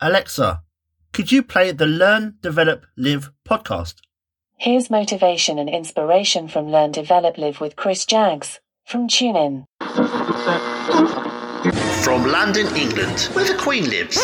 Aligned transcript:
Alexa, 0.00 0.62
could 1.14 1.32
you 1.32 1.42
play 1.42 1.72
the 1.72 1.86
Learn, 1.86 2.34
Develop, 2.42 2.84
Live 2.98 3.30
podcast? 3.48 3.94
Here's 4.58 4.90
motivation 4.90 5.58
and 5.58 5.70
inspiration 5.70 6.48
from 6.48 6.70
Learn, 6.70 6.92
Develop, 6.92 7.38
Live 7.38 7.62
with 7.62 7.76
Chris 7.76 8.04
Jaggs 8.04 8.60
from 8.84 9.08
TuneIn. 9.08 9.64
From 12.04 12.26
London, 12.26 12.66
England, 12.76 13.30
where 13.32 13.46
the 13.46 13.56
Queen 13.58 13.88
lives. 13.88 14.18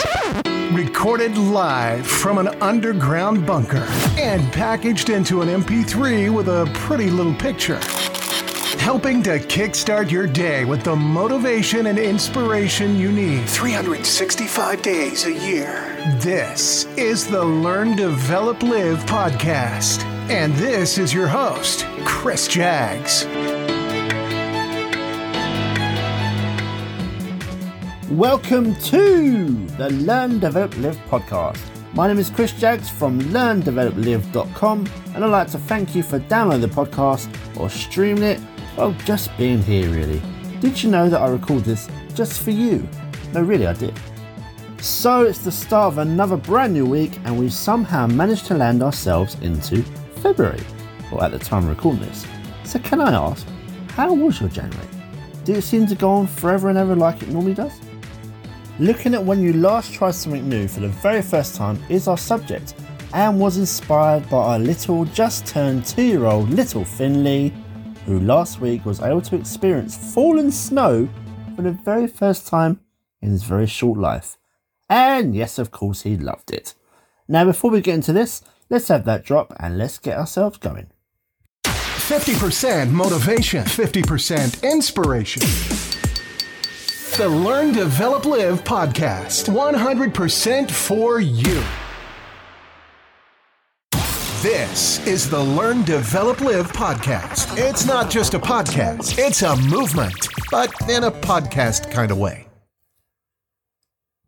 Recorded 0.73 1.39
live 1.39 2.07
from 2.07 2.37
an 2.37 2.49
underground 2.63 3.47
bunker 3.47 3.87
and 4.19 4.53
packaged 4.53 5.09
into 5.09 5.41
an 5.41 5.49
MP3 5.49 6.35
with 6.35 6.49
a 6.49 6.71
pretty 6.75 7.09
little 7.09 7.35
picture. 7.35 7.81
Helping 8.83 9.23
to 9.23 9.39
kickstart 9.39 10.11
your 10.11 10.27
day 10.27 10.65
with 10.65 10.83
the 10.83 10.97
motivation 10.97 11.87
and 11.87 12.01
inspiration 12.01 12.97
you 12.97 13.13
need 13.13 13.49
365 13.49 14.83
days 14.83 15.25
a 15.25 15.33
year. 15.33 15.95
This 16.19 16.87
is 16.97 17.29
the 17.29 17.45
Learn, 17.45 17.95
Develop, 17.95 18.61
Live 18.61 18.99
podcast. 19.07 20.03
And 20.29 20.53
this 20.55 20.99
is 20.99 21.15
your 21.15 21.29
host, 21.29 21.87
Chris 22.05 22.49
Jaggs. 22.49 23.25
Welcome 28.11 28.75
to 28.75 29.67
the 29.79 29.91
Learn, 29.91 30.41
Develop, 30.41 30.77
Live 30.79 30.99
podcast. 31.09 31.61
My 31.95 32.09
name 32.09 32.19
is 32.19 32.31
Chris 32.31 32.53
Jaggs 32.53 32.89
from 32.89 33.21
LearnDevelopLive.com, 33.21 34.89
and 35.15 35.25
I'd 35.25 35.31
like 35.31 35.51
to 35.53 35.59
thank 35.59 35.95
you 35.95 36.03
for 36.03 36.19
downloading 36.21 36.63
the 36.63 36.75
podcast 36.75 37.29
or 37.61 37.69
streaming 37.69 38.25
it, 38.25 38.41
or 38.77 38.93
just 39.05 39.37
being 39.37 39.63
here, 39.63 39.91
really. 39.91 40.23
Did 40.61 40.83
you 40.83 40.91
know 40.91 41.09
that 41.09 41.21
I 41.21 41.29
record 41.29 41.65
this 41.65 41.89
just 42.15 42.43
for 42.43 42.51
you? 42.51 42.89
No, 43.33 43.43
really, 43.43 43.67
I 43.67 43.73
did. 43.73 43.99
So 44.81 45.25
it's 45.25 45.39
the 45.39 45.53
start 45.53 45.93
of 45.93 45.99
another 45.99 46.37
brand 46.37 46.73
new 46.73 46.87
week, 46.87 47.19
and 47.25 47.39
we've 47.39 47.53
somehow 47.53 48.07
managed 48.07 48.47
to 48.47 48.55
land 48.55 48.83
ourselves 48.83 49.37
into 49.41 49.83
February, 50.23 50.63
or 51.11 51.23
at 51.23 51.33
the 51.33 51.39
time 51.39 51.65
of 51.65 51.69
recording 51.71 52.03
this. 52.03 52.27
So, 52.65 52.79
can 52.79 53.01
I 53.01 53.13
ask, 53.13 53.47
how 53.91 54.13
was 54.13 54.41
your 54.41 54.49
January? 54.49 54.89
Did 55.45 55.57
it 55.57 55.63
seem 55.63 55.87
to 55.87 55.95
go 55.95 56.11
on 56.11 56.27
forever 56.27 56.69
and 56.69 56.79
ever 56.79 56.97
like 56.97 57.23
it 57.23 57.29
normally 57.29 57.55
does? 57.55 57.73
Looking 58.79 59.15
at 59.15 59.25
when 59.25 59.43
you 59.43 59.53
last 59.53 59.93
tried 59.93 60.15
something 60.15 60.49
new 60.49 60.67
for 60.67 60.81
the 60.81 60.89
very 60.89 61.23
first 61.23 61.55
time 61.55 61.83
is 61.89 62.09
our 62.09 62.19
subject, 62.19 62.75
and 63.13 63.39
was 63.39 63.59
inspired 63.59 64.29
by 64.31 64.39
our 64.39 64.59
little 64.59 65.05
just 65.07 65.47
turned 65.47 65.85
two 65.85 66.03
year 66.03 66.25
old 66.25 66.51
little 66.51 66.85
Finley, 66.85 67.53
who 68.07 68.21
last 68.21 68.61
week 68.61 68.85
was 68.85 69.01
able 69.01 69.23
to 69.23 69.37
experience 69.37 70.15
falling 70.15 70.51
snow 70.51 71.09
for 71.55 71.63
the 71.63 71.73
very 71.73 72.07
first 72.07 72.47
time 72.47 72.81
in 73.21 73.31
his 73.31 73.45
very 73.45 73.67
short 73.67 73.99
life. 73.99 74.37
And 74.89 75.35
yes, 75.35 75.59
of 75.59 75.71
course, 75.71 76.03
he 76.03 76.17
loved 76.17 76.51
it. 76.51 76.75
Now, 77.29 77.45
before 77.45 77.71
we 77.71 77.81
get 77.81 77.95
into 77.95 78.13
this, 78.13 78.43
let's 78.69 78.89
have 78.89 79.05
that 79.05 79.25
drop 79.25 79.55
and 79.59 79.79
let's 79.79 79.99
get 79.99 80.19
ourselves 80.19 80.59
going. 80.59 80.89
50% 81.65 82.91
motivation, 82.91 83.65
50% 83.65 84.63
inspiration. 84.63 85.43
The 87.17 87.29
Learn, 87.29 87.73
Develop, 87.73 88.25
Live 88.25 88.65
podcast. 88.65 89.49
100% 89.49 90.71
for 90.71 91.21
you. 91.21 91.63
This 94.43 94.99
is 95.07 95.31
the 95.31 95.39
Learn, 95.39 95.85
Develop, 95.85 96.41
Live 96.41 96.73
podcast. 96.73 97.57
It's 97.57 97.87
not 97.87 98.11
just 98.11 98.35
a 98.35 98.41
podcast, 98.41 99.17
it's 99.17 99.43
a 99.43 99.55
movement, 99.55 100.27
but 100.51 100.69
in 100.91 101.05
a 101.05 101.13
podcast 101.13 101.93
kind 101.93 102.11
of 102.11 102.19
way. 102.19 102.49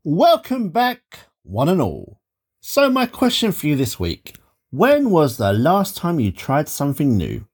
Welcome 0.05 0.69
back, 0.69 1.19
one 1.43 1.69
and 1.69 1.83
all. 1.83 2.21
So, 2.61 2.89
my 2.91 3.07
question 3.07 3.51
for 3.51 3.67
you 3.67 3.75
this 3.75 3.99
week 3.99 4.37
when 4.71 5.11
was 5.11 5.37
the 5.37 5.53
last 5.53 5.97
time 5.97 6.21
you 6.21 6.31
tried 6.31 6.69
something 6.69 7.17
new? 7.17 7.49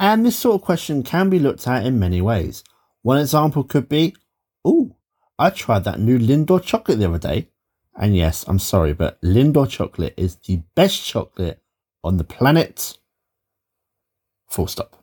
And 0.00 0.24
this 0.24 0.38
sort 0.38 0.62
of 0.62 0.64
question 0.64 1.02
can 1.02 1.28
be 1.28 1.38
looked 1.38 1.68
at 1.68 1.84
in 1.84 1.98
many 1.98 2.22
ways. 2.22 2.64
One 3.02 3.18
example 3.18 3.62
could 3.62 3.90
be, 3.90 4.16
Oh, 4.64 4.96
I 5.38 5.50
tried 5.50 5.84
that 5.84 6.00
new 6.00 6.18
Lindor 6.18 6.62
chocolate 6.62 6.98
the 6.98 7.10
other 7.10 7.18
day. 7.18 7.50
And 7.94 8.16
yes, 8.16 8.46
I'm 8.48 8.58
sorry, 8.58 8.94
but 8.94 9.20
Lindor 9.20 9.68
chocolate 9.68 10.14
is 10.16 10.36
the 10.36 10.62
best 10.74 11.04
chocolate 11.04 11.60
on 12.06 12.16
the 12.16 12.24
planet. 12.24 12.98
Full 14.48 14.66
stop. 14.66 15.02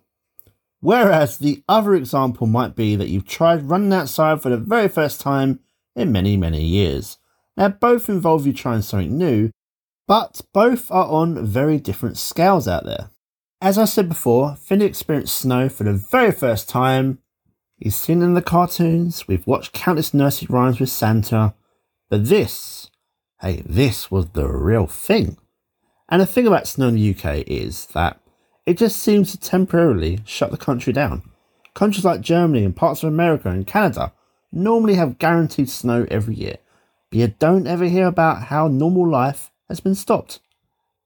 Whereas 0.80 1.38
the 1.38 1.64
other 1.70 1.96
example 1.96 2.48
might 2.48 2.76
be 2.76 2.96
that 2.96 3.08
you've 3.08 3.28
tried 3.28 3.70
running 3.70 3.94
outside 3.94 4.42
for 4.42 4.50
the 4.50 4.58
very 4.58 4.90
first 4.90 5.22
time 5.22 5.60
in 5.96 6.12
many, 6.12 6.36
many 6.36 6.64
years. 6.64 7.18
Now, 7.56 7.70
both 7.70 8.10
involve 8.10 8.46
you 8.48 8.54
trying 8.54 8.82
something 8.82 9.18
new, 9.18 9.52
but 10.08 10.42
both 10.54 10.92
are 10.92 11.08
on 11.08 11.46
very 11.46 11.78
different 11.80 12.18
scales 12.18 12.68
out 12.68 12.84
there. 12.86 13.12
As 13.62 13.78
I 13.78 13.86
said 13.86 14.10
before, 14.10 14.58
Finny 14.58 14.84
experienced 14.84 15.38
snow 15.38 15.70
for 15.70 15.86
the 15.86 15.94
very 15.94 16.32
first 16.32 16.68
time. 16.68 17.20
He's 17.78 17.96
seen 17.96 18.22
it 18.22 18.26
in 18.26 18.34
the 18.34 18.42
cartoons, 18.42 19.28
we've 19.28 19.48
watched 19.48 19.72
countless 19.72 20.14
nursery 20.14 20.48
rhymes 20.50 20.80
with 20.80 20.90
Santa, 20.90 21.54
but 22.10 22.28
this, 22.28 22.90
hey, 23.42 23.64
this 23.66 24.12
was 24.12 24.30
the 24.30 24.48
real 24.48 24.88
thing. 24.88 25.38
And 26.14 26.22
the 26.22 26.28
thing 26.28 26.46
about 26.46 26.68
snow 26.68 26.90
in 26.90 26.94
the 26.94 27.10
UK 27.10 27.44
is 27.48 27.88
that 27.88 28.20
it 28.68 28.78
just 28.78 29.02
seems 29.02 29.32
to 29.32 29.40
temporarily 29.40 30.20
shut 30.26 30.52
the 30.52 30.58
country 30.58 30.94
down. 30.94 31.24
Countries 31.74 32.06
like 32.06 32.22
Germany 32.22 32.64
and 32.64 32.76
parts 32.76 33.02
of 33.02 33.08
America 33.08 33.50
and 33.50 33.66
Canada 33.66 34.14
normally 34.52 34.94
have 34.94 35.18
guaranteed 35.18 35.72
snow 35.72 36.06
every 36.12 36.36
year, 36.36 36.58
but 37.10 37.18
you 37.18 37.34
don't 37.40 37.66
ever 37.66 37.86
hear 37.86 38.06
about 38.06 38.44
how 38.44 38.68
normal 38.68 39.10
life 39.10 39.50
has 39.70 39.80
been 39.80 39.96
stopped. 39.96 40.40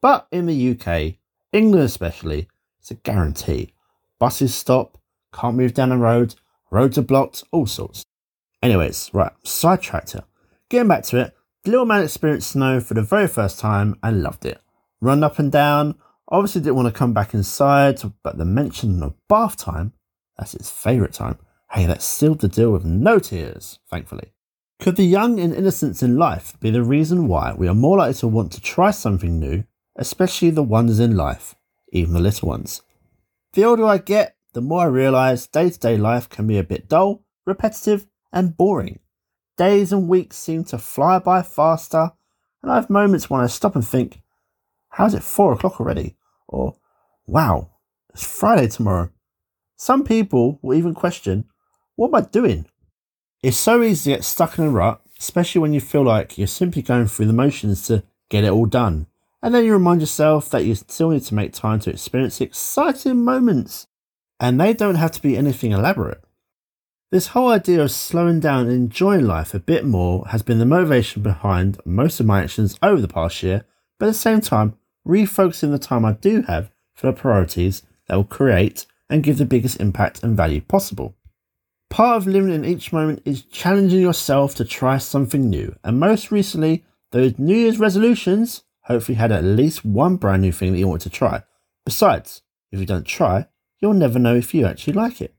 But 0.01 0.28
in 0.29 0.45
the 0.45 0.72
UK, 0.72 1.16
England 1.53 1.85
especially, 1.85 2.50
it's 2.81 2.91
a 2.91 2.95
guarantee. 2.95 3.72
Buses 4.19 4.53
stop, 4.53 4.97
can't 5.34 5.56
move 5.56 5.74
down 5.74 5.88
the 5.88 5.97
road, 5.97 6.35
roads 6.69 6.97
are 6.97 7.01
blocked, 7.01 7.45
all 7.53 7.66
sorts. 7.66 8.03
Anyways, 8.62 9.09
right, 9.13 9.31
sidetracked 9.45 10.12
here. 10.12 10.25
Getting 10.68 10.89
back 10.89 11.03
to 11.03 11.18
it, 11.22 11.38
the 11.63 11.72
little 11.72 11.85
man 11.85 12.03
experienced 12.03 12.51
snow 12.51 12.81
for 12.81 12.94
the 12.94 13.01
very 13.01 13.29
first 13.29 13.57
time 13.57 13.97
and 14.03 14.22
loved 14.22 14.45
it. 14.45 14.59
Run 14.99 15.23
up 15.23 15.39
and 15.39 15.51
down, 15.51 15.95
obviously 16.27 16.61
didn't 16.61 16.75
want 16.75 16.87
to 16.87 16.97
come 16.97 17.13
back 17.13 17.33
inside, 17.33 18.01
but 18.23 18.37
the 18.37 18.45
mention 18.45 19.03
of 19.03 19.13
bath 19.27 19.57
time, 19.57 19.93
that's 20.37 20.53
his 20.53 20.69
favourite 20.69 21.13
time, 21.13 21.37
hey, 21.71 21.85
that 21.85 22.01
sealed 22.01 22.39
the 22.39 22.47
deal 22.47 22.71
with 22.71 22.85
no 22.85 23.19
tears, 23.19 23.79
thankfully. 23.89 24.31
Could 24.79 24.95
the 24.95 25.03
young 25.03 25.39
and 25.39 25.53
innocence 25.53 26.03
in 26.03 26.17
life 26.17 26.59
be 26.59 26.69
the 26.69 26.83
reason 26.83 27.27
why 27.27 27.53
we 27.53 27.67
are 27.67 27.73
more 27.73 27.97
likely 27.97 28.13
to 28.15 28.27
want 28.27 28.51
to 28.53 28.61
try 28.61 28.91
something 28.91 29.39
new, 29.39 29.63
especially 29.95 30.51
the 30.51 30.63
ones 30.63 30.99
in 30.99 31.15
life, 31.15 31.55
even 31.91 32.13
the 32.13 32.19
little 32.19 32.49
ones? 32.49 32.81
The 33.53 33.65
older 33.65 33.85
I 33.85 33.97
get, 33.97 34.35
the 34.53 34.61
more 34.61 34.81
I 34.81 34.85
realise 34.85 35.47
day 35.47 35.69
to 35.69 35.79
day 35.79 35.97
life 35.97 36.29
can 36.29 36.47
be 36.47 36.57
a 36.57 36.63
bit 36.63 36.87
dull, 36.87 37.23
repetitive, 37.45 38.07
and 38.31 38.55
boring. 38.55 38.99
Days 39.57 39.91
and 39.91 40.07
weeks 40.07 40.37
seem 40.37 40.63
to 40.65 40.77
fly 40.77 41.17
by 41.17 41.41
faster, 41.41 42.11
and 42.61 42.71
I 42.71 42.75
have 42.75 42.89
moments 42.89 43.29
when 43.29 43.41
I 43.41 43.47
stop 43.47 43.75
and 43.75 43.87
think, 43.87 44.21
how's 44.97 45.13
it 45.13 45.21
four 45.21 45.53
o'clock 45.53 45.79
already? 45.79 46.15
Or, 46.47 46.75
wow, 47.27 47.69
it's 48.13 48.25
Friday 48.25 48.67
tomorrow. 48.67 49.11
Some 49.75 50.03
people 50.03 50.57
will 50.63 50.75
even 50.75 50.95
question, 50.95 51.45
what 51.95 52.07
am 52.07 52.15
I 52.15 52.21
doing? 52.21 52.65
It's 53.43 53.57
so 53.57 53.83
easy 53.83 54.11
to 54.11 54.17
get 54.17 54.25
stuck 54.25 54.57
in 54.57 54.65
a 54.65 54.69
rut, 54.71 54.99
especially 55.19 55.61
when 55.61 55.73
you 55.73 55.81
feel 55.81 56.01
like 56.01 56.35
you're 56.39 56.47
simply 56.47 56.81
going 56.81 57.05
through 57.05 57.27
the 57.27 57.33
motions 57.33 57.85
to 57.85 58.03
get 58.29 58.43
it 58.43 58.49
all 58.49 58.65
done. 58.65 59.05
And 59.43 59.53
then 59.53 59.65
you 59.65 59.73
remind 59.73 60.01
yourself 60.01 60.49
that 60.49 60.65
you 60.65 60.73
still 60.73 61.11
need 61.11 61.23
to 61.25 61.35
make 61.35 61.53
time 61.53 61.79
to 61.81 61.91
experience 61.91 62.41
exciting 62.41 63.23
moments. 63.23 63.85
And 64.39 64.59
they 64.59 64.73
don't 64.73 64.95
have 64.95 65.11
to 65.11 65.21
be 65.21 65.37
anything 65.37 65.73
elaborate. 65.73 66.23
This 67.11 67.27
whole 67.27 67.49
idea 67.49 67.83
of 67.83 67.91
slowing 67.91 68.39
down 68.39 68.61
and 68.61 68.71
enjoying 68.71 69.27
life 69.27 69.53
a 69.53 69.59
bit 69.59 69.85
more 69.85 70.27
has 70.29 70.41
been 70.41 70.57
the 70.57 70.65
motivation 70.65 71.21
behind 71.21 71.79
most 71.85 72.19
of 72.19 72.25
my 72.25 72.41
actions 72.41 72.75
over 72.81 73.00
the 73.00 73.07
past 73.07 73.43
year, 73.43 73.63
but 74.00 74.07
at 74.07 74.09
the 74.09 74.13
same 74.15 74.41
time, 74.41 74.75
refocusing 75.07 75.71
the 75.71 75.80
time 75.80 76.06
I 76.06 76.13
do 76.13 76.42
have 76.44 76.69
for 76.94 77.07
the 77.07 77.13
priorities 77.13 77.83
that 78.07 78.15
will 78.15 78.24
create 78.24 78.86
and 79.09 79.24
give 79.24 79.38
the 79.38 79.45
biggest 79.45 79.80
impact 79.80 80.24
and 80.24 80.36
value 80.36 80.62
possible. 80.62 81.15
Part 81.89 82.18
of 82.18 82.27
living 82.27 82.54
in 82.54 82.65
each 82.65 82.92
moment 82.92 83.21
is 83.24 83.44
challenging 83.44 84.01
yourself 84.01 84.56
to 84.56 84.65
try 84.65 84.98
something 84.98 85.50
new, 85.50 85.75
and 85.83 86.00
most 86.00 86.31
recently, 86.31 86.83
those 87.12 87.39
New 87.39 87.56
Year's 87.56 87.80
resolutions 87.80 88.63
hopefully 88.81 89.15
had 89.15 89.31
at 89.31 89.44
least 89.44 89.86
one 89.86 90.18
brand 90.18 90.42
new 90.42 90.51
thing 90.51 90.74
that 90.74 90.80
you 90.80 90.88
want 90.88 91.01
to 91.04 91.10
try. 91.10 91.44
Besides, 91.86 92.42
if 92.71 92.80
you 92.80 92.86
don't 92.86 93.06
try, 93.06 93.48
you'll 93.80 93.94
never 93.94 94.19
know 94.19 94.36
if 94.36 94.53
you 94.53 94.65
actually 94.65 94.94
like 94.94 95.21
it. 95.21 95.33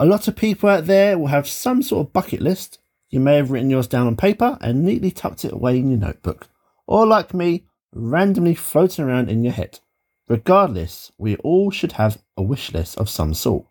A 0.00 0.06
lot 0.06 0.26
of 0.26 0.36
people 0.36 0.68
out 0.68 0.86
there 0.86 1.16
will 1.18 1.28
have 1.28 1.48
some 1.48 1.82
sort 1.82 2.06
of 2.06 2.12
bucket 2.12 2.40
list. 2.40 2.78
You 3.10 3.20
may 3.20 3.36
have 3.36 3.50
written 3.50 3.70
yours 3.70 3.86
down 3.86 4.06
on 4.06 4.16
paper 4.16 4.58
and 4.60 4.84
neatly 4.84 5.10
tucked 5.10 5.44
it 5.44 5.52
away 5.52 5.78
in 5.78 5.90
your 5.90 6.00
notebook, 6.00 6.48
or 6.86 7.06
like 7.06 7.32
me, 7.32 7.64
randomly 7.92 8.54
floating 8.54 9.04
around 9.04 9.30
in 9.30 9.44
your 9.44 9.52
head. 9.52 9.80
Regardless, 10.28 11.10
we 11.18 11.36
all 11.36 11.70
should 11.70 11.92
have 11.92 12.22
a 12.36 12.42
wish 12.42 12.72
list 12.72 12.98
of 12.98 13.08
some 13.08 13.34
sort. 13.34 13.66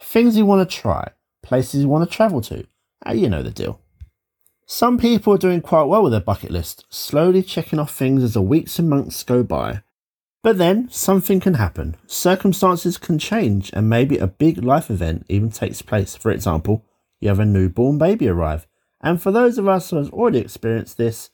Things 0.00 0.36
you 0.36 0.46
want 0.46 0.68
to 0.68 0.76
try, 0.76 1.10
places 1.42 1.82
you 1.82 1.88
want 1.88 2.08
to 2.08 2.16
travel 2.16 2.40
to, 2.42 2.66
you 3.12 3.28
know 3.28 3.42
the 3.42 3.50
deal. 3.50 3.80
Some 4.66 4.98
people 4.98 5.32
are 5.32 5.38
doing 5.38 5.62
quite 5.62 5.84
well 5.84 6.02
with 6.02 6.12
their 6.12 6.20
bucket 6.20 6.50
list, 6.50 6.84
slowly 6.90 7.42
checking 7.42 7.78
off 7.78 7.94
things 7.94 8.22
as 8.22 8.34
the 8.34 8.42
weeks 8.42 8.78
and 8.78 8.88
months 8.88 9.22
go 9.22 9.42
by. 9.42 9.82
But 10.42 10.58
then 10.58 10.88
something 10.90 11.40
can 11.40 11.54
happen. 11.54 11.96
Circumstances 12.06 12.98
can 12.98 13.18
change, 13.18 13.70
and 13.72 13.88
maybe 13.88 14.18
a 14.18 14.26
big 14.26 14.62
life 14.62 14.90
event 14.90 15.26
even 15.28 15.50
takes 15.50 15.82
place. 15.82 16.16
For 16.16 16.30
example, 16.30 16.84
you 17.18 17.28
have 17.28 17.40
a 17.40 17.44
newborn 17.44 17.98
baby 17.98 18.28
arrive. 18.28 18.66
And 19.00 19.20
for 19.20 19.30
those 19.30 19.58
of 19.58 19.66
us 19.66 19.90
who 19.90 19.96
have 19.96 20.12
already 20.12 20.38
experienced 20.38 20.96
this, 20.96 21.30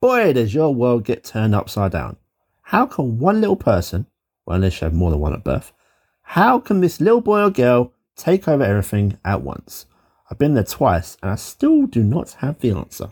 boy, 0.00 0.32
does 0.32 0.54
your 0.54 0.74
world 0.74 1.04
get 1.04 1.24
turned 1.24 1.54
upside 1.54 1.92
down. 1.92 2.16
How 2.62 2.86
can 2.86 3.18
one 3.18 3.40
little 3.40 3.56
person, 3.56 4.06
well, 4.44 4.56
unless 4.56 4.80
you 4.80 4.84
have 4.84 4.94
more 4.94 5.10
than 5.10 5.20
one 5.20 5.32
at 5.32 5.44
birth, 5.44 5.72
how 6.22 6.60
can 6.60 6.80
this 6.80 7.00
little 7.00 7.20
boy 7.20 7.42
or 7.42 7.50
girl 7.50 7.92
take 8.14 8.46
over 8.46 8.62
everything 8.62 9.18
at 9.24 9.42
once? 9.42 9.86
I've 10.30 10.38
been 10.38 10.54
there 10.54 10.64
twice 10.64 11.16
and 11.22 11.30
I 11.30 11.36
still 11.36 11.86
do 11.86 12.02
not 12.02 12.32
have 12.40 12.58
the 12.58 12.72
answer. 12.72 13.10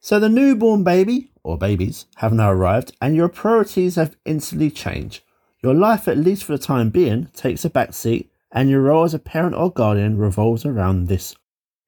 So 0.00 0.20
the 0.20 0.28
newborn 0.28 0.84
baby, 0.84 1.30
or 1.42 1.56
babies, 1.56 2.04
have 2.16 2.34
now 2.34 2.52
arrived 2.52 2.94
and 3.00 3.16
your 3.16 3.30
priorities 3.30 3.96
have 3.96 4.16
instantly 4.26 4.70
changed. 4.70 5.22
Your 5.62 5.72
life, 5.72 6.06
at 6.06 6.18
least 6.18 6.44
for 6.44 6.52
the 6.52 6.62
time 6.62 6.90
being, 6.90 7.28
takes 7.34 7.64
a 7.64 7.70
back 7.70 7.94
seat 7.94 8.30
and 8.52 8.68
your 8.68 8.82
role 8.82 9.04
as 9.04 9.14
a 9.14 9.18
parent 9.18 9.54
or 9.54 9.72
guardian 9.72 10.18
revolves 10.18 10.66
around 10.66 11.08
this 11.08 11.34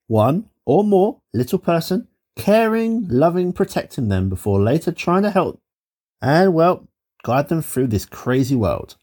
one 0.07 0.49
or 0.65 0.83
more 0.83 1.21
little 1.33 1.59
person, 1.59 2.07
caring, 2.37 3.07
loving, 3.09 3.51
protecting 3.51 4.07
them 4.07 4.29
before 4.29 4.61
later 4.61 4.91
trying 4.91 5.23
to 5.23 5.31
help 5.31 5.59
and, 6.21 6.53
well, 6.53 6.87
guide 7.23 7.49
them 7.49 7.61
through 7.61 7.87
this 7.87 8.05
crazy 8.05 8.55
world. 8.55 8.95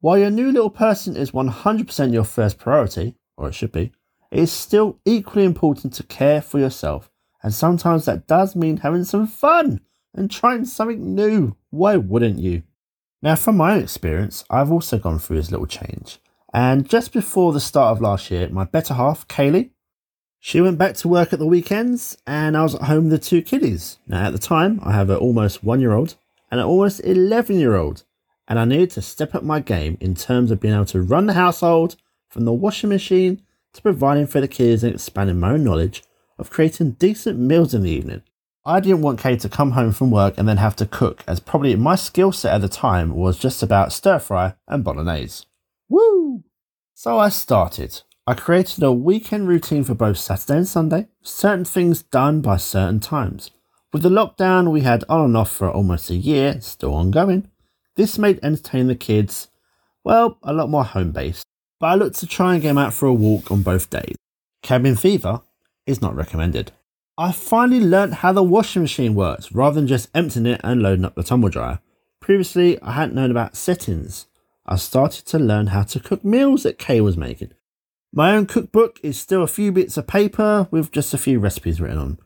While 0.00 0.18
your 0.18 0.30
new 0.30 0.52
little 0.52 0.70
person 0.70 1.16
is 1.16 1.32
100% 1.32 2.12
your 2.12 2.24
first 2.24 2.58
priority, 2.58 3.16
or 3.36 3.48
it 3.48 3.54
should 3.54 3.72
be, 3.72 3.90
it 4.30 4.38
is 4.38 4.52
still 4.52 5.00
equally 5.04 5.44
important 5.44 5.94
to 5.94 6.02
care 6.02 6.42
for 6.42 6.58
yourself, 6.58 7.10
and 7.42 7.52
sometimes 7.52 8.04
that 8.04 8.26
does 8.26 8.54
mean 8.54 8.78
having 8.78 9.04
some 9.04 9.26
fun 9.26 9.80
and 10.14 10.30
trying 10.30 10.64
something 10.64 11.14
new. 11.14 11.56
Why 11.70 11.96
wouldn't 11.96 12.38
you? 12.38 12.62
Now, 13.22 13.36
from 13.36 13.56
my 13.56 13.74
own 13.74 13.82
experience, 13.82 14.44
I've 14.50 14.70
also 14.70 14.98
gone 14.98 15.18
through 15.18 15.36
this 15.36 15.50
little 15.50 15.66
change. 15.66 16.18
And 16.52 16.88
just 16.88 17.12
before 17.12 17.52
the 17.52 17.60
start 17.60 17.92
of 17.92 18.02
last 18.02 18.30
year, 18.30 18.48
my 18.48 18.64
better 18.64 18.94
half, 18.94 19.26
Kaylee, 19.26 19.70
she 20.46 20.60
went 20.60 20.76
back 20.76 20.94
to 20.94 21.08
work 21.08 21.32
at 21.32 21.38
the 21.38 21.46
weekends, 21.46 22.18
and 22.26 22.54
I 22.54 22.62
was 22.62 22.74
at 22.74 22.82
home 22.82 23.04
with 23.04 23.12
the 23.12 23.18
two 23.18 23.40
kiddies. 23.40 23.96
Now, 24.06 24.26
at 24.26 24.34
the 24.34 24.38
time, 24.38 24.78
I 24.84 24.92
have 24.92 25.08
an 25.08 25.16
almost 25.16 25.64
one 25.64 25.80
year 25.80 25.94
old 25.94 26.16
and 26.50 26.60
an 26.60 26.66
almost 26.66 27.00
11 27.02 27.58
year 27.58 27.76
old, 27.76 28.04
and 28.46 28.58
I 28.58 28.66
needed 28.66 28.90
to 28.90 29.00
step 29.00 29.34
up 29.34 29.42
my 29.42 29.60
game 29.60 29.96
in 30.02 30.14
terms 30.14 30.50
of 30.50 30.60
being 30.60 30.74
able 30.74 30.84
to 30.84 31.00
run 31.00 31.24
the 31.24 31.32
household 31.32 31.96
from 32.28 32.44
the 32.44 32.52
washing 32.52 32.90
machine 32.90 33.40
to 33.72 33.80
providing 33.80 34.26
for 34.26 34.42
the 34.42 34.46
kids 34.46 34.84
and 34.84 34.92
expanding 34.92 35.40
my 35.40 35.52
own 35.52 35.64
knowledge 35.64 36.04
of 36.38 36.50
creating 36.50 36.90
decent 36.90 37.38
meals 37.38 37.72
in 37.72 37.80
the 37.80 37.90
evening. 37.90 38.20
I 38.66 38.80
didn't 38.80 39.00
want 39.00 39.20
Kate 39.20 39.40
to 39.40 39.48
come 39.48 39.70
home 39.70 39.92
from 39.92 40.10
work 40.10 40.34
and 40.36 40.46
then 40.46 40.58
have 40.58 40.76
to 40.76 40.84
cook, 40.84 41.24
as 41.26 41.40
probably 41.40 41.74
my 41.74 41.94
skill 41.94 42.32
set 42.32 42.52
at 42.52 42.60
the 42.60 42.68
time 42.68 43.14
was 43.14 43.38
just 43.38 43.62
about 43.62 43.94
stir 43.94 44.18
fry 44.18 44.56
and 44.68 44.84
bolognese. 44.84 45.46
Woo! 45.88 46.44
So 46.92 47.18
I 47.18 47.30
started. 47.30 48.02
I 48.26 48.34
created 48.34 48.82
a 48.82 48.92
weekend 48.92 49.48
routine 49.48 49.84
for 49.84 49.94
both 49.94 50.18
Saturday 50.18 50.58
and 50.58 50.68
Sunday, 50.68 51.08
certain 51.22 51.64
things 51.64 52.02
done 52.02 52.40
by 52.40 52.56
certain 52.56 53.00
times. 53.00 53.50
With 53.92 54.02
the 54.02 54.08
lockdown 54.08 54.72
we 54.72 54.80
had 54.80 55.04
on 55.08 55.26
and 55.26 55.36
off 55.36 55.52
for 55.52 55.70
almost 55.70 56.10
a 56.10 56.14
year, 56.16 56.60
still 56.60 56.94
ongoing, 56.94 57.50
this 57.96 58.18
made 58.18 58.40
entertaining 58.42 58.88
the 58.88 58.94
kids, 58.94 59.48
well, 60.02 60.38
a 60.42 60.52
lot 60.52 60.70
more 60.70 60.84
home 60.84 61.12
based 61.12 61.44
but 61.84 61.88
I 61.88 61.94
looked 61.96 62.18
to 62.20 62.26
try 62.26 62.54
and 62.54 62.62
get 62.62 62.70
him 62.70 62.78
out 62.78 62.94
for 62.94 63.04
a 63.04 63.12
walk 63.12 63.50
on 63.50 63.60
both 63.60 63.90
days. 63.90 64.16
Cabin 64.62 64.96
fever 64.96 65.42
is 65.86 66.00
not 66.00 66.16
recommended. 66.16 66.72
I 67.18 67.30
finally 67.30 67.78
learnt 67.78 68.14
how 68.14 68.32
the 68.32 68.42
washing 68.42 68.80
machine 68.80 69.14
works 69.14 69.52
rather 69.52 69.74
than 69.74 69.86
just 69.86 70.08
emptying 70.14 70.46
it 70.46 70.62
and 70.64 70.80
loading 70.80 71.04
up 71.04 71.14
the 71.14 71.22
tumble 71.22 71.50
dryer. 71.50 71.80
Previously, 72.20 72.80
I 72.80 72.92
hadn't 72.92 73.14
known 73.14 73.30
about 73.30 73.54
settings. 73.54 74.26
I 74.64 74.76
started 74.76 75.26
to 75.26 75.38
learn 75.38 75.66
how 75.66 75.82
to 75.82 76.00
cook 76.00 76.24
meals 76.24 76.62
that 76.62 76.78
Kay 76.78 77.02
was 77.02 77.18
making. 77.18 77.52
My 78.16 78.36
own 78.36 78.46
cookbook 78.46 79.00
is 79.02 79.18
still 79.18 79.42
a 79.42 79.48
few 79.48 79.72
bits 79.72 79.96
of 79.96 80.06
paper 80.06 80.68
with 80.70 80.92
just 80.92 81.12
a 81.14 81.18
few 81.18 81.40
recipes 81.40 81.80
written 81.80 81.98
on. 81.98 82.18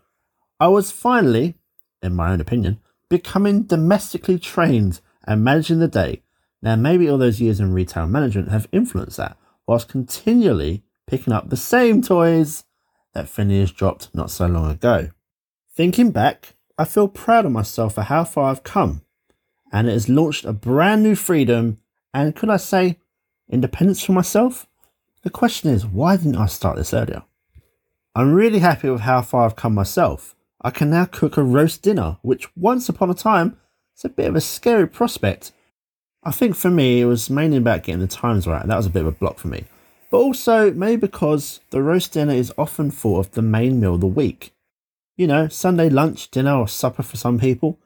I 0.61 0.69
was 0.69 0.91
finally, 0.91 1.55
in 2.03 2.15
my 2.15 2.31
own 2.31 2.43
opinion, 2.43 2.79
becoming 3.09 3.63
domestically 3.63 4.39
trained 4.39 5.01
and 5.27 5.43
managing 5.43 5.79
the 5.79 5.89
day. 5.89 6.21
Now, 6.61 6.77
maybe 6.77 7.09
all 7.09 7.17
those 7.17 7.41
years 7.41 7.59
in 7.59 7.73
retail 7.73 8.07
management 8.07 8.51
have 8.51 8.69
influenced 8.71 9.17
that, 9.17 9.39
whilst 9.67 9.89
continually 9.89 10.83
picking 11.07 11.33
up 11.33 11.49
the 11.49 11.57
same 11.57 12.03
toys 12.03 12.65
that 13.15 13.31
Phineas 13.31 13.71
dropped 13.71 14.15
not 14.15 14.31
so 14.31 14.47
long 14.47 14.71
ago. 14.71 15.09
Thinking 15.75 16.11
back, 16.11 16.55
I 16.77 16.85
feel 16.85 17.09
proud 17.09 17.47
of 17.47 17.53
myself 17.53 17.95
for 17.95 18.03
how 18.03 18.25
far 18.25 18.51
I've 18.51 18.63
come, 18.63 19.01
and 19.73 19.89
it 19.89 19.93
has 19.93 20.11
launched 20.11 20.45
a 20.45 20.53
brand 20.53 21.03
new 21.03 21.15
freedom 21.15 21.79
and, 22.13 22.37
could 22.37 22.51
I 22.51 22.59
say, 22.59 22.99
independence 23.49 24.05
for 24.05 24.13
myself? 24.13 24.67
The 25.23 25.31
question 25.31 25.71
is, 25.71 25.87
why 25.87 26.17
didn't 26.17 26.37
I 26.37 26.47
start 26.47 26.77
this 26.77 26.95
earlier? 26.95 27.23
I'm 28.15 28.33
really 28.33 28.61
happy 28.61 28.89
with 28.91 29.03
how 29.03 29.23
far 29.23 29.45
I've 29.45 29.57
come 29.57 29.75
myself. 29.75 30.35
I 30.61 30.71
can 30.71 30.91
now 30.91 31.05
cook 31.05 31.37
a 31.37 31.43
roast 31.43 31.83
dinner, 31.83 32.19
which 32.23 32.55
once 32.57 32.89
upon 32.89 33.11
a 33.11 33.15
time 33.15 33.59
is 33.97 34.05
a 34.05 34.09
bit 34.09 34.29
of 34.29 34.37
a 34.37 34.41
scary 34.41 34.89
prospect 34.89 35.53
I 36.29 36.31
think 36.31 36.57
for 36.57 36.71
me, 36.71 37.01
it 37.01 37.07
was 37.07 37.31
mainly 37.31 37.59
about 37.59 37.85
getting 37.85 38.01
the 38.01 38.07
times 38.07 38.47
right. 38.47 38.67
That 38.67 38.77
was 38.77 38.87
a 38.87 38.91
bit 38.91 39.01
of 39.03 39.09
a 39.09 39.13
block 39.13 39.39
for 39.39 39.49
me. 39.49 39.65
But 40.11 40.19
also, 40.19 40.73
maybe 40.73 41.01
because 41.01 41.61
the 41.71 41.83
roast 41.83 42.13
dinner 42.13 42.35
is 42.35 42.53
often 42.59 42.91
thought 42.91 43.21
of 43.21 43.33
the 43.33 43.43
main 43.43 43.81
meal 43.81 43.95
of 43.95 44.01
the 44.01 44.07
week. 44.07 44.53
You 45.17 45.27
know, 45.27 45.49
Sunday 45.49 45.89
lunch, 45.89 46.31
dinner, 46.31 46.55
or 46.55 46.69
supper 46.69 47.03
for 47.03 47.17
some 47.17 47.39
people. 47.39 47.79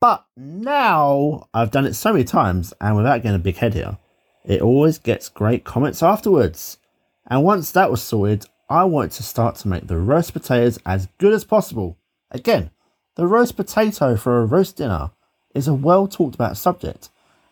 But 0.00 0.24
now 0.36 1.48
I've 1.52 1.70
done 1.70 1.86
it 1.86 1.94
so 1.94 2.12
many 2.12 2.24
times, 2.24 2.72
and 2.80 2.96
without 2.96 3.22
getting 3.22 3.36
a 3.36 3.38
big 3.38 3.56
head 3.56 3.74
here, 3.74 3.98
it 4.44 4.62
always 4.62 4.98
gets 4.98 5.28
great 5.28 5.64
comments 5.64 6.02
afterwards. 6.02 6.78
And 7.26 7.42
once 7.42 7.70
that 7.70 7.90
was 7.90 8.02
sorted, 8.02 8.46
I 8.68 8.84
wanted 8.84 9.12
to 9.12 9.22
start 9.22 9.56
to 9.56 9.68
make 9.68 9.86
the 9.86 9.98
roast 9.98 10.32
potatoes 10.32 10.78
as 10.84 11.08
good 11.18 11.32
as 11.32 11.44
possible. 11.44 11.96
Again, 12.30 12.70
the 13.16 13.26
roast 13.26 13.56
potato 13.56 14.16
for 14.16 14.40
a 14.40 14.46
roast 14.46 14.76
dinner 14.76 15.10
is 15.54 15.68
a 15.68 15.74
well 15.74 16.06
talked 16.06 16.34
about 16.34 16.56
subject 16.56 17.08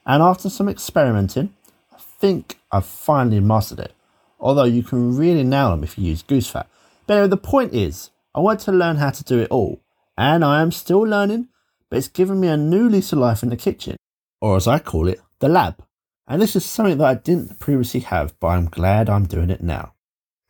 and 0.07 0.23
after 0.23 0.51
some 0.51 0.69
experimenting, 0.69 1.55
I 1.93 1.99
think 2.19 2.59
I've 2.71 2.87
finally 2.87 3.41
mastered 3.41 3.79
it. 3.79 3.93
Although 4.41 4.65
you 4.65 4.83
can 4.83 5.17
really 5.17 5.45
nail 5.45 5.71
them 5.71 5.85
if 5.85 5.97
you 5.97 6.05
use 6.05 6.23
goose 6.23 6.51
fat. 6.51 6.67
But 7.07 7.15
anyway, 7.15 7.29
the 7.29 7.37
point 7.37 7.75
is, 7.75 8.11
I 8.35 8.41
want 8.41 8.61
to 8.61 8.73
learn 8.73 8.97
how 8.97 9.11
to 9.11 9.25
do 9.25 9.39
it 9.39 9.51
all, 9.51 9.81
and 10.17 10.45
I 10.45 10.63
am 10.63 10.73
still 10.73 11.03
learning, 11.03 11.49
but 11.89 11.99
it's 11.99 12.09
given 12.09 12.41
me 12.41 12.49
a 12.49 12.57
new 12.57 12.89
lease 12.89 13.13
of 13.13 13.19
life 13.19 13.43
in 13.43 13.51
the 13.51 13.57
kitchen, 13.57 13.97
or 14.41 14.57
as 14.57 14.67
I 14.67 14.79
call 14.79 15.07
it, 15.07 15.21
the 15.39 15.49
lab. 15.49 15.85
And 16.27 16.41
this 16.41 16.57
is 16.57 16.65
something 16.65 16.99
that 16.99 17.07
I 17.07 17.15
didn't 17.15 17.59
previously 17.59 18.01
have, 18.01 18.39
but 18.41 18.49
I'm 18.49 18.67
glad 18.67 19.11
I'm 19.11 19.27
doing 19.27 19.51
it 19.51 19.63
now. 19.63 19.95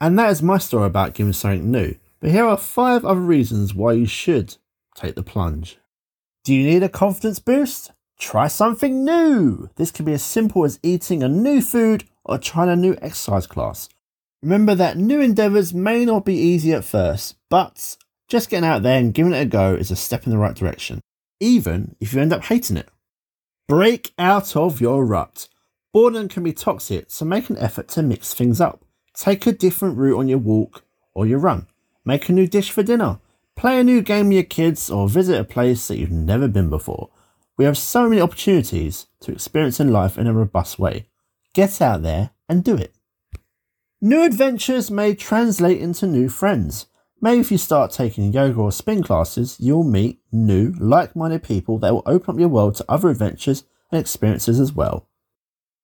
And 0.00 0.19
that 0.19 0.31
is 0.31 0.43
my 0.43 0.59
story 0.59 0.87
about 0.87 1.14
giving 1.14 1.33
something 1.33 1.71
new. 1.71 1.97
But 2.21 2.31
here 2.31 2.45
are 2.45 2.57
five 2.57 3.05
other 3.05 3.21
reasons 3.21 3.75
why 3.75 3.93
you 3.93 4.07
should 4.07 4.57
take 4.95 5.14
the 5.14 5.23
plunge. 5.23 5.79
Do 6.45 6.55
you 6.55 6.69
need 6.69 6.83
a 6.83 6.88
confidence 6.88 7.38
boost? 7.38 7.93
Try 8.19 8.49
something 8.49 9.05
new. 9.05 9.71
This 9.76 9.91
can 9.91 10.05
be 10.05 10.12
as 10.12 10.23
simple 10.23 10.64
as 10.64 10.79
eating 10.83 11.23
a 11.23 11.29
new 11.29 11.61
food 11.61 12.05
or 12.25 12.38
trying 12.38 12.69
a 12.69 12.76
new 12.76 12.97
exercise 13.02 13.47
class. 13.47 13.88
Remember 14.43 14.75
that 14.75 14.97
new 14.97 15.21
endeavours 15.21 15.73
may 15.73 16.05
not 16.05 16.25
be 16.25 16.35
easy 16.35 16.73
at 16.73 16.85
first, 16.85 17.37
but 17.49 17.97
just 18.29 18.50
getting 18.50 18.69
out 18.69 18.83
there 18.83 18.99
and 18.99 19.14
giving 19.14 19.33
it 19.33 19.43
a 19.43 19.47
go 19.47 19.75
is 19.75 19.91
a 19.91 19.97
step 19.97 20.26
in 20.26 20.33
the 20.33 20.38
right 20.38 20.55
direction, 20.55 21.00
even 21.41 21.97
if 22.00 22.12
you 22.12 22.21
end 22.21 22.33
up 22.33 22.45
hating 22.45 22.76
it. 22.76 22.88
Break 23.69 24.12
out 24.19 24.57
of 24.57 24.81
your 24.81 25.05
rut. 25.05 25.49
Boredom 25.92 26.26
can 26.28 26.42
be 26.42 26.54
toxic, 26.54 27.06
so 27.08 27.26
make 27.26 27.50
an 27.50 27.58
effort 27.58 27.87
to 27.88 28.02
mix 28.02 28.32
things 28.32 28.62
up. 28.62 28.82
Take 29.14 29.46
a 29.46 29.52
different 29.52 29.99
route 29.99 30.18
on 30.18 30.26
your 30.26 30.38
walk 30.38 30.84
or 31.12 31.26
your 31.26 31.38
run. 31.38 31.66
Make 32.02 32.30
a 32.30 32.32
new 32.32 32.46
dish 32.46 32.70
for 32.70 32.82
dinner. 32.82 33.20
Play 33.56 33.78
a 33.78 33.84
new 33.84 34.00
game 34.00 34.28
with 34.28 34.34
your 34.34 34.44
kids 34.44 34.88
or 34.88 35.06
visit 35.06 35.38
a 35.38 35.44
place 35.44 35.88
that 35.88 35.99
you've 35.99 36.11
never 36.11 36.49
been 36.49 36.70
before. 36.70 37.11
We 37.58 37.66
have 37.66 37.76
so 37.76 38.08
many 38.08 38.22
opportunities 38.22 39.06
to 39.20 39.32
experience 39.32 39.80
in 39.80 39.92
life 39.92 40.16
in 40.16 40.26
a 40.26 40.32
robust 40.32 40.78
way. 40.78 41.08
Get 41.52 41.82
out 41.82 42.02
there 42.02 42.30
and 42.49 42.64
do 42.64 42.75
it. 42.75 42.94
New 44.00 44.25
adventures 44.25 44.90
may 44.90 45.14
translate 45.14 45.78
into 45.78 46.06
new 46.06 46.30
friends. 46.30 46.87
Maybe 47.20 47.40
if 47.40 47.52
you 47.52 47.58
start 47.58 47.92
taking 47.92 48.32
yoga 48.32 48.58
or 48.58 48.72
spin 48.72 49.02
classes, 49.02 49.58
you'll 49.61 49.84
meet 49.84 50.20
new, 50.32 50.72
like 50.78 51.14
minded 51.14 51.42
people 51.42 51.78
that 51.80 51.92
will 51.92 52.02
open 52.06 52.34
up 52.34 52.40
your 52.40 52.49
world 52.49 52.76
to 52.76 52.84
other 52.88 53.11
adventures 53.11 53.64
and 53.90 54.00
experiences 54.00 54.58
as 54.58 54.72
well. 54.72 55.06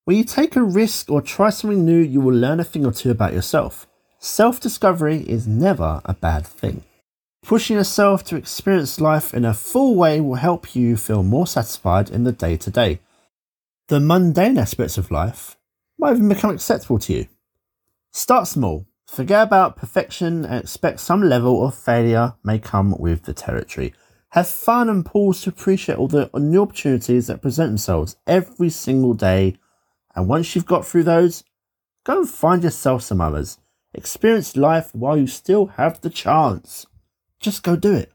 When 0.09 0.17
you 0.17 0.23
take 0.23 0.55
a 0.55 0.63
risk 0.63 1.11
or 1.11 1.21
try 1.21 1.51
something 1.51 1.85
new, 1.85 1.99
you 1.99 2.19
will 2.19 2.33
learn 2.33 2.59
a 2.59 2.63
thing 2.63 2.83
or 2.83 2.91
two 2.91 3.11
about 3.11 3.31
yourself. 3.31 3.85
Self 4.17 4.59
discovery 4.59 5.17
is 5.17 5.45
never 5.45 6.01
a 6.03 6.15
bad 6.15 6.47
thing. 6.47 6.83
Pushing 7.43 7.77
yourself 7.77 8.23
to 8.23 8.35
experience 8.35 8.99
life 8.99 9.35
in 9.35 9.45
a 9.45 9.53
full 9.53 9.93
way 9.93 10.19
will 10.19 10.33
help 10.33 10.75
you 10.75 10.97
feel 10.97 11.21
more 11.21 11.45
satisfied 11.45 12.09
in 12.09 12.23
the 12.23 12.31
day 12.31 12.57
to 12.57 12.71
day. 12.71 13.01
The 13.89 13.99
mundane 13.99 14.57
aspects 14.57 14.97
of 14.97 15.11
life 15.11 15.57
might 15.99 16.15
even 16.15 16.27
become 16.27 16.55
acceptable 16.55 16.97
to 16.97 17.13
you. 17.13 17.27
Start 18.11 18.47
small. 18.47 18.87
Forget 19.05 19.43
about 19.43 19.77
perfection 19.77 20.43
and 20.43 20.63
expect 20.63 21.01
some 21.01 21.21
level 21.21 21.63
of 21.63 21.75
failure 21.75 22.33
may 22.43 22.57
come 22.57 22.97
with 22.97 23.25
the 23.25 23.33
territory. 23.35 23.93
Have 24.29 24.47
fun 24.47 24.89
and 24.89 25.05
pause 25.05 25.43
to 25.43 25.51
appreciate 25.51 25.99
all 25.99 26.07
the 26.07 26.31
new 26.33 26.63
opportunities 26.63 27.27
that 27.27 27.43
present 27.43 27.69
themselves 27.69 28.15
every 28.25 28.71
single 28.71 29.13
day. 29.13 29.59
And 30.15 30.27
once 30.27 30.55
you've 30.55 30.65
got 30.65 30.85
through 30.85 31.03
those, 31.03 31.43
go 32.03 32.19
and 32.19 32.29
find 32.29 32.63
yourself 32.63 33.03
some 33.03 33.21
others. 33.21 33.59
Experience 33.93 34.55
life 34.55 34.93
while 34.93 35.17
you 35.17 35.27
still 35.27 35.67
have 35.67 36.01
the 36.01 36.09
chance. 36.09 36.85
Just 37.39 37.63
go 37.63 37.75
do 37.75 37.93
it. 37.93 38.11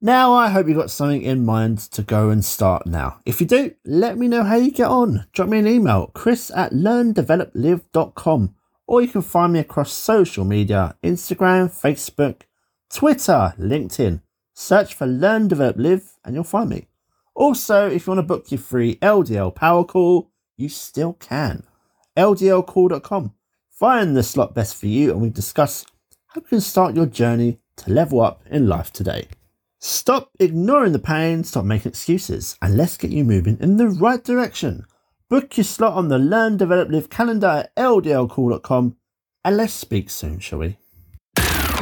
Now, 0.00 0.32
I 0.32 0.48
hope 0.48 0.68
you've 0.68 0.76
got 0.76 0.90
something 0.90 1.22
in 1.22 1.44
mind 1.44 1.78
to 1.78 2.02
go 2.02 2.30
and 2.30 2.44
start 2.44 2.86
now. 2.86 3.20
If 3.26 3.40
you 3.40 3.46
do, 3.46 3.74
let 3.84 4.16
me 4.16 4.28
know 4.28 4.44
how 4.44 4.56
you 4.56 4.70
get 4.70 4.88
on. 4.88 5.26
Drop 5.32 5.48
me 5.48 5.58
an 5.58 5.66
email, 5.66 6.12
chris 6.14 6.52
at 6.54 6.72
learndeveloplive.com 6.72 8.54
or 8.88 9.02
you 9.02 9.08
can 9.08 9.22
find 9.22 9.52
me 9.52 9.60
across 9.60 9.92
social 9.92 10.44
media 10.44 10.96
Instagram, 11.04 11.68
Facebook, 11.70 12.42
Twitter, 12.90 13.54
LinkedIn. 13.58 14.22
Search 14.54 14.94
for 14.94 15.06
Learn, 15.06 15.46
Develop, 15.46 15.76
Live, 15.76 16.16
and 16.24 16.34
you'll 16.34 16.42
find 16.42 16.70
me. 16.70 16.88
Also, 17.34 17.88
if 17.88 18.06
you 18.06 18.10
want 18.10 18.18
to 18.18 18.22
book 18.22 18.50
your 18.50 18.58
free 18.58 18.96
LDL 18.96 19.54
power 19.54 19.84
call, 19.84 20.32
you 20.58 20.68
still 20.68 21.14
can. 21.14 21.62
LDLcall.com. 22.16 23.32
Find 23.70 24.16
the 24.16 24.22
slot 24.22 24.54
best 24.54 24.76
for 24.76 24.86
you, 24.86 25.12
and 25.12 25.22
we 25.22 25.30
discuss 25.30 25.86
how 26.26 26.40
you 26.42 26.46
can 26.46 26.60
start 26.60 26.94
your 26.94 27.06
journey 27.06 27.60
to 27.76 27.92
level 27.92 28.20
up 28.20 28.42
in 28.50 28.68
life 28.68 28.92
today. 28.92 29.28
Stop 29.78 30.32
ignoring 30.40 30.92
the 30.92 30.98
pain, 30.98 31.44
stop 31.44 31.64
making 31.64 31.90
excuses, 31.90 32.58
and 32.60 32.76
let's 32.76 32.96
get 32.96 33.12
you 33.12 33.24
moving 33.24 33.56
in 33.60 33.76
the 33.76 33.88
right 33.88 34.22
direction. 34.22 34.84
Book 35.30 35.56
your 35.56 35.64
slot 35.64 35.94
on 35.94 36.08
the 36.08 36.18
Learn, 36.18 36.56
Develop, 36.56 36.90
Live 36.90 37.08
calendar 37.08 37.46
at 37.46 37.76
ldlcall.com 37.76 38.96
and 39.44 39.56
let's 39.56 39.72
speak 39.72 40.10
soon, 40.10 40.40
shall 40.40 40.58
we? 40.58 40.76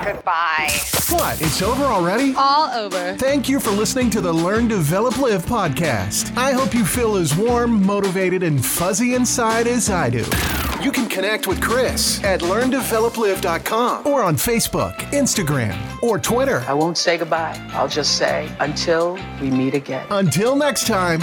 Goodbye. 0.07 0.69
What? 1.11 1.43
It's 1.43 1.63
over 1.63 1.83
already? 1.83 2.33
All 2.37 2.71
over. 2.71 3.17
Thank 3.17 3.49
you 3.49 3.59
for 3.59 3.71
listening 3.73 4.09
to 4.11 4.21
the 4.21 4.33
Learn, 4.33 4.69
Develop, 4.69 5.19
Live 5.19 5.45
podcast. 5.45 6.37
I 6.37 6.53
hope 6.53 6.75
you 6.75 6.85
feel 6.85 7.17
as 7.17 7.35
warm, 7.35 7.85
motivated, 7.85 8.45
and 8.45 8.65
fuzzy 8.65 9.15
inside 9.15 9.67
as 9.67 9.91
I 9.91 10.11
do. 10.11 10.25
You 10.81 10.93
can 10.93 11.09
connect 11.09 11.49
with 11.49 11.61
Chris 11.61 12.23
at 12.23 12.41
learndeveloplive.com 12.41 14.07
or 14.07 14.23
on 14.23 14.37
Facebook, 14.37 14.95
Instagram, 15.11 15.77
or 16.05 16.21
Twitter. 16.21 16.63
I 16.69 16.75
won't 16.75 16.99
say 16.99 17.19
goodbye. 17.19 17.61
I'll 17.73 17.89
just 17.89 18.17
say 18.17 18.49
until 18.61 19.19
we 19.41 19.51
meet 19.51 19.75
again. 19.75 20.07
Until 20.11 20.55
next 20.55 20.87
time. 20.87 21.21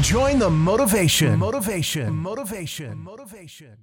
Join 0.00 0.38
the 0.38 0.50
motivation. 0.50 1.40
Motivation. 1.40 2.14
Motivation. 2.14 2.98
Motivation. 2.98 3.78